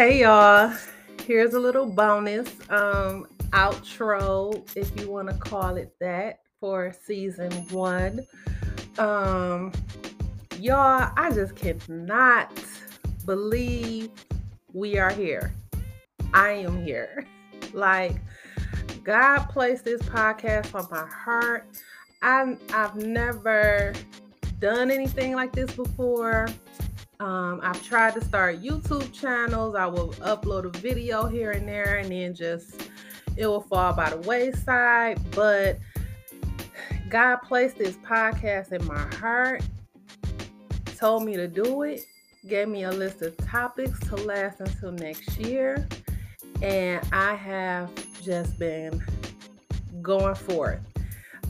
[0.00, 0.72] Hey y'all,
[1.26, 7.52] here's a little bonus um outro if you want to call it that for season
[7.68, 8.26] 1.
[8.96, 9.72] Um
[10.58, 12.50] y'all, I just cannot
[13.26, 14.08] believe
[14.72, 15.52] we are here.
[16.32, 17.26] I am here.
[17.74, 18.16] Like
[19.04, 21.68] God placed this podcast on my heart.
[22.22, 23.92] I I've never
[24.60, 26.48] done anything like this before.
[27.20, 29.74] Um, I've tried to start YouTube channels.
[29.74, 32.88] I will upload a video here and there, and then just
[33.36, 35.20] it will fall by the wayside.
[35.32, 35.78] But
[37.10, 39.62] God placed this podcast in my heart,
[40.96, 42.06] told me to do it,
[42.48, 45.86] gave me a list of topics to last until next year,
[46.62, 47.90] and I have
[48.22, 49.04] just been
[50.00, 50.80] going forth.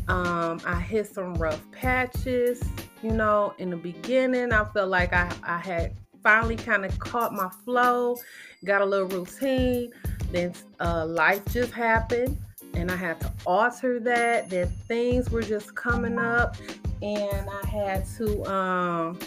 [0.08, 2.60] Um, I hit some rough patches
[3.02, 7.32] you know, in the beginning, I felt like I, I had finally kind of caught
[7.32, 8.16] my flow,
[8.64, 9.92] got a little routine.
[10.30, 12.38] Then uh, life just happened,
[12.74, 14.50] and I had to alter that.
[14.50, 16.56] Then things were just coming up,
[17.02, 19.18] and I had to, um,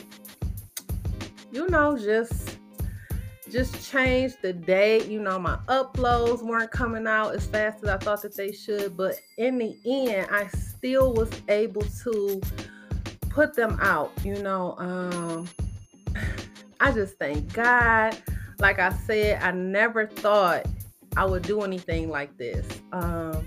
[1.52, 2.58] you know, just
[3.52, 5.08] just change the date.
[5.08, 8.96] You know, my uploads weren't coming out as fast as I thought that they should,
[8.96, 12.42] but in the end, I still was able to
[13.34, 14.76] put them out, you know.
[14.78, 15.50] Um,
[16.80, 18.16] I just thank God.
[18.60, 20.66] Like I said, I never thought
[21.18, 22.66] I would do anything like this.
[22.92, 23.46] Um,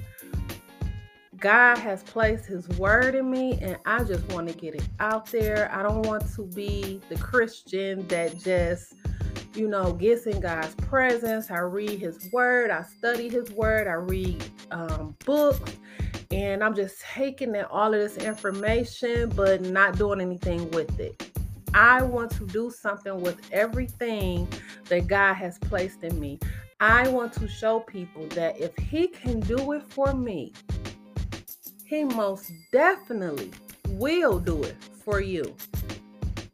[1.36, 5.26] God has placed His word in me, and I just want to get it out
[5.26, 5.70] there.
[5.72, 8.94] I don't want to be the Christian that just,
[9.56, 11.50] you know, gets in God's presence.
[11.50, 15.72] I read His word, I study His word, I read um, books,
[16.30, 21.30] and I'm just taking in all of this information, but not doing anything with it.
[21.74, 24.48] I want to do something with everything
[24.88, 26.38] that God has placed in me.
[26.80, 30.52] I want to show people that if He can do it for me,
[31.84, 33.50] He most definitely
[33.88, 35.54] will do it for you.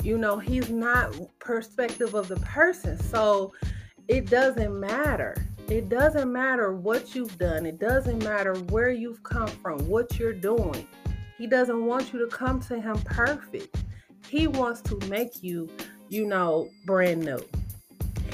[0.03, 3.53] You know, He's not perspective of the person, so
[4.09, 5.37] it doesn't matter
[5.73, 10.35] it doesn't matter what you've done, it doesn't matter where you've come from, what you're
[10.35, 10.87] doing.
[11.39, 13.83] He doesn't want you to come to Him perfect.
[14.29, 15.71] He wants to make you,
[16.11, 17.43] you know, brand new.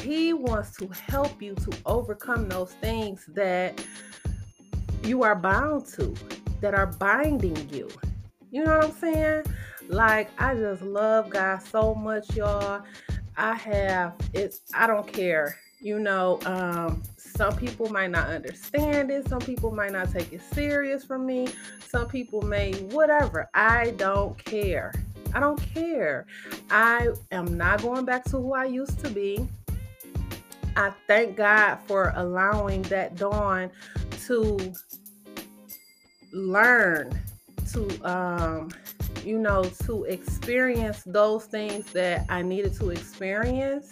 [0.01, 3.85] He wants to help you to overcome those things that
[5.05, 6.15] you are bound to,
[6.61, 7.89] that are binding you.
[8.51, 9.45] You know what I'm saying?
[9.89, 12.83] Like, I just love God so much, y'all.
[13.37, 19.29] I have it's I don't care you know um, some people might not understand it
[19.29, 21.47] some people might not take it serious from me
[21.87, 24.93] some people may whatever i don't care.
[25.35, 26.27] I don't care.
[26.71, 29.47] I am not going back to who i used to be.
[30.77, 33.71] I thank god for allowing that dawn
[34.27, 34.73] to
[36.33, 37.19] learn
[37.73, 38.71] to um
[39.29, 43.91] you know to experience those things that i needed to experience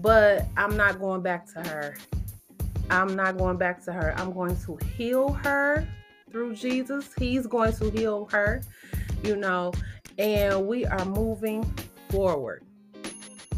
[0.00, 1.96] but I'm not going back to her.
[2.90, 4.14] I'm not going back to her.
[4.16, 5.86] I'm going to heal her
[6.30, 7.10] through Jesus.
[7.18, 8.62] He's going to heal her,
[9.24, 9.72] you know,
[10.18, 11.64] and we are moving
[12.10, 12.64] forward.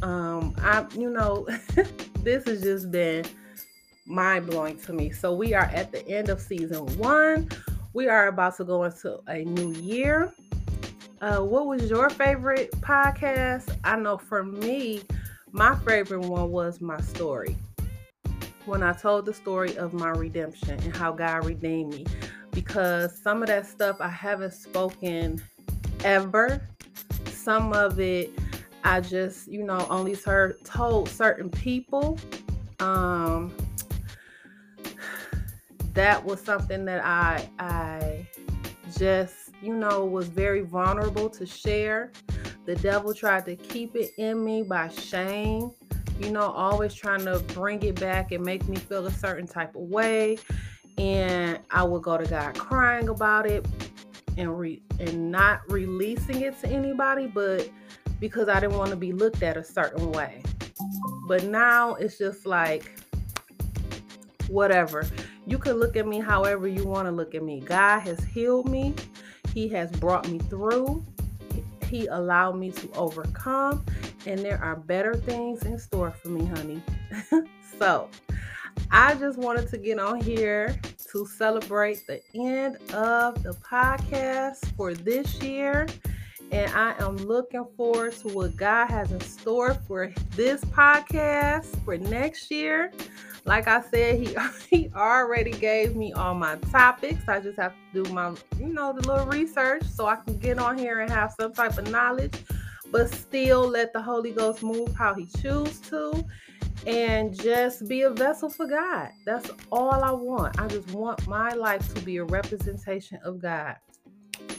[0.02, 1.46] Um, I, you know,
[2.22, 3.26] this has just been
[4.06, 5.10] mind blowing to me.
[5.10, 7.48] So we are at the end of season one.
[7.92, 10.32] We are about to go into a new year.
[11.20, 13.76] Uh, what was your favorite podcast?
[13.84, 15.02] I know for me,
[15.52, 17.56] my favorite one was my story.
[18.64, 22.06] When I told the story of my redemption and how God redeemed me,
[22.52, 25.42] because some of that stuff I haven't spoken
[26.04, 26.66] ever.
[27.26, 28.30] Some of it
[28.82, 32.18] I just, you know, only heard told certain people.
[32.78, 33.52] Um,
[35.92, 38.26] that was something that I I
[38.96, 42.12] just, you know, was very vulnerable to share.
[42.66, 45.70] The devil tried to keep it in me by shame,
[46.20, 49.74] you know, always trying to bring it back and make me feel a certain type
[49.74, 50.38] of way.
[50.98, 53.66] And I would go to God crying about it
[54.36, 57.68] and re- and not releasing it to anybody, but
[58.20, 60.42] because I didn't want to be looked at a certain way.
[61.26, 63.00] But now it's just like
[64.48, 65.06] whatever.
[65.46, 67.60] You can look at me however you want to look at me.
[67.60, 68.94] God has healed me.
[69.54, 71.04] He has brought me through.
[71.88, 73.84] He allowed me to overcome,
[74.24, 76.80] and there are better things in store for me, honey.
[77.78, 78.08] so,
[78.92, 80.78] I just wanted to get on here
[81.12, 85.88] to celebrate the end of the podcast for this year.
[86.52, 91.96] And I am looking forward to what God has in store for this podcast for
[91.96, 92.92] next year.
[93.44, 94.36] Like I said, he
[94.70, 97.28] he already gave me all my topics.
[97.28, 100.58] I just have to do my, you know, the little research so I can get
[100.58, 102.34] on here and have some type of knowledge,
[102.90, 106.24] but still let the Holy Ghost move how he chooses to
[106.86, 109.10] and just be a vessel for God.
[109.26, 110.60] That's all I want.
[110.60, 113.76] I just want my life to be a representation of God.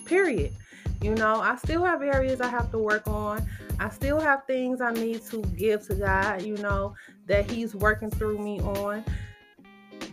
[0.05, 0.53] Period.
[1.01, 3.48] You know, I still have areas I have to work on.
[3.80, 6.94] I still have things I need to give to God, you know,
[7.25, 9.03] that He's working through me on.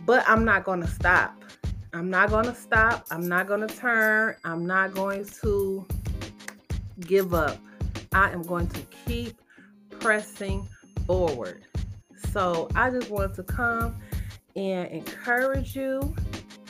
[0.05, 1.35] But I'm not going to stop.
[1.93, 3.05] I'm not going to stop.
[3.11, 4.35] I'm not going to turn.
[4.43, 5.85] I'm not going to
[7.01, 7.57] give up.
[8.11, 9.35] I am going to keep
[9.99, 10.67] pressing
[11.05, 11.65] forward.
[12.31, 13.95] So I just want to come
[14.55, 16.15] and encourage you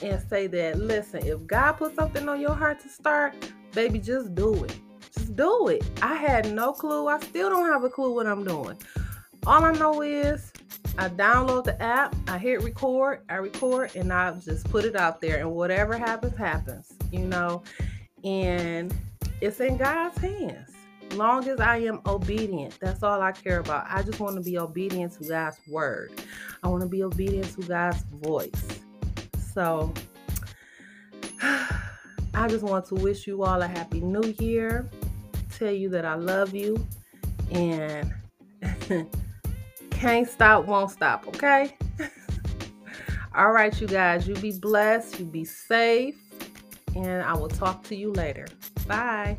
[0.02, 3.36] and say that listen, if God put something on your heart to start,
[3.74, 4.76] baby, just do it.
[5.14, 5.84] Just do it.
[6.02, 7.08] I had no clue.
[7.08, 8.78] I still don't have a clue what I'm doing.
[9.46, 10.52] All I know is
[10.98, 15.22] I download the app, I hit record, I record, and I just put it out
[15.22, 15.40] there.
[15.40, 17.64] And whatever happens, happens, you know.
[18.24, 18.94] And
[19.42, 20.76] it's in God's hands.
[21.14, 23.86] Long as I am obedient, that's all I care about.
[23.90, 26.12] I just want to be obedient to God's word.
[26.62, 28.79] I want to be obedient to God's voice.
[29.60, 29.94] So
[32.34, 34.90] I just want to wish you all a happy new year.
[35.58, 36.88] Tell you that I love you
[37.52, 38.14] and
[39.92, 41.76] can't stop, won't stop, okay?
[43.36, 46.16] all right, you guys, you be blessed, you be safe,
[46.96, 48.48] and I will talk to you later.
[48.88, 49.36] Bye.